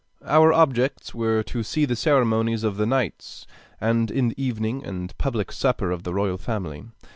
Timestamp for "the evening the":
4.29-5.13